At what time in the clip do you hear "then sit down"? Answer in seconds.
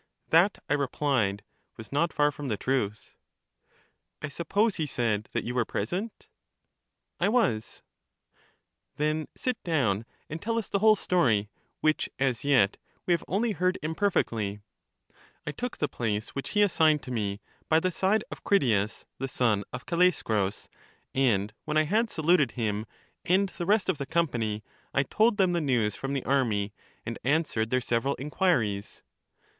8.97-10.05